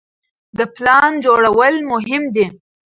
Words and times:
د 0.57 0.59
پلان 0.75 1.11
جوړول 1.25 1.75
مهم 1.91 2.23
دي. 2.35 2.47